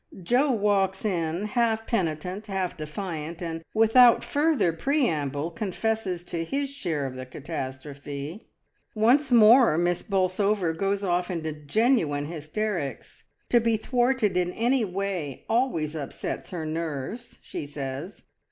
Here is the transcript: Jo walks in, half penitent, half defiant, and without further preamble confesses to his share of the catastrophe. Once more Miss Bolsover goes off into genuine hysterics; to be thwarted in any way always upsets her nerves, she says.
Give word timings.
Jo 0.23 0.49
walks 0.49 1.05
in, 1.05 1.45
half 1.45 1.85
penitent, 1.85 2.47
half 2.47 2.75
defiant, 2.75 3.39
and 3.43 3.63
without 3.75 4.23
further 4.23 4.73
preamble 4.73 5.51
confesses 5.51 6.23
to 6.23 6.43
his 6.43 6.71
share 6.71 7.05
of 7.05 7.13
the 7.13 7.23
catastrophe. 7.23 8.49
Once 8.95 9.31
more 9.31 9.77
Miss 9.77 10.01
Bolsover 10.01 10.73
goes 10.73 11.03
off 11.03 11.29
into 11.29 11.53
genuine 11.53 12.25
hysterics; 12.25 13.25
to 13.49 13.59
be 13.59 13.77
thwarted 13.77 14.35
in 14.37 14.51
any 14.53 14.83
way 14.83 15.45
always 15.47 15.95
upsets 15.95 16.49
her 16.49 16.65
nerves, 16.65 17.37
she 17.43 17.67
says. 17.67 18.23